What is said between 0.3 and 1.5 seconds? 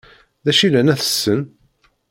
D acu i llan ad tessen?